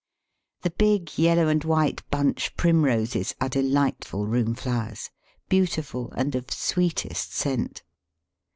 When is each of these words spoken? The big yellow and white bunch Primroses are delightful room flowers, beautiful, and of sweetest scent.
The 0.63 0.71
big 0.71 1.15
yellow 1.19 1.47
and 1.47 1.63
white 1.63 2.01
bunch 2.09 2.57
Primroses 2.57 3.35
are 3.39 3.49
delightful 3.49 4.25
room 4.25 4.55
flowers, 4.55 5.11
beautiful, 5.47 6.11
and 6.13 6.33
of 6.33 6.49
sweetest 6.49 7.35
scent. 7.35 7.83